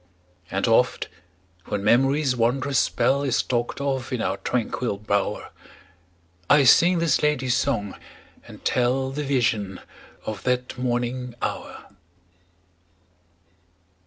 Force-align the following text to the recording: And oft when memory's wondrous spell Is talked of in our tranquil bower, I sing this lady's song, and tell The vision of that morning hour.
And 0.49 0.67
oft 0.67 1.09
when 1.65 1.83
memory's 1.83 2.35
wondrous 2.35 2.79
spell 2.79 3.21
Is 3.21 3.43
talked 3.43 3.79
of 3.79 4.11
in 4.11 4.19
our 4.19 4.37
tranquil 4.37 4.97
bower, 4.97 5.51
I 6.49 6.63
sing 6.63 6.97
this 6.97 7.21
lady's 7.21 7.53
song, 7.55 7.93
and 8.47 8.65
tell 8.65 9.11
The 9.11 9.23
vision 9.23 9.79
of 10.25 10.41
that 10.41 10.75
morning 10.75 11.35
hour. 11.39 11.85